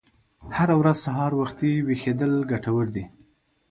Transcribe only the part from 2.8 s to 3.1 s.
دي.